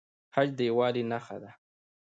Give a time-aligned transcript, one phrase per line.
[0.35, 1.51] حج د یووالي نښه ده